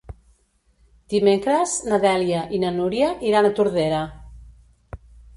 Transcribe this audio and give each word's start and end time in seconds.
Dimecres 1.13 1.75
na 1.91 1.99
Dèlia 2.05 2.39
i 2.59 2.61
na 2.63 2.71
Núria 2.77 3.09
iran 3.33 3.49
a 3.49 3.51
Tordera. 3.59 4.01